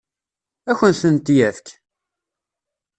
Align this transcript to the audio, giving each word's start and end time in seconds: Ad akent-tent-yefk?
Ad 0.69 0.69
akent-tent-yefk? 0.77 1.67